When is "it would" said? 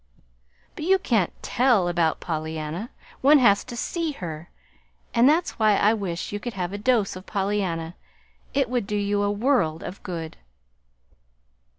8.51-8.87